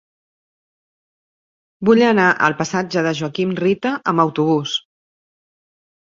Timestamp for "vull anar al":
1.89-2.57